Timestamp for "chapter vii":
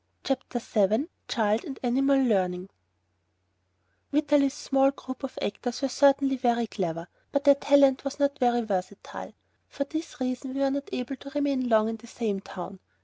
0.23-1.09